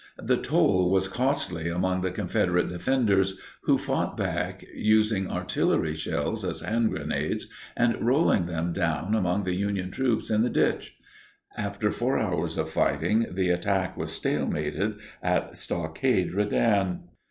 [0.17, 6.61] The toll was costly among the Confederate defenders, who fought back, using artillery shells as
[6.61, 7.45] hand grenades
[7.77, 10.97] and rolling them down among the Union troops in the ditch.
[11.55, 17.03] After 4 hours of fighting, the attack was stalemated at Stockade Redan.